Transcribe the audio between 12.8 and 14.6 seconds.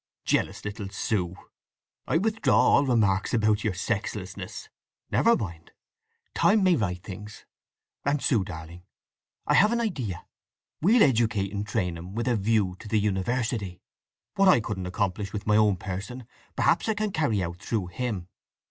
the university. What I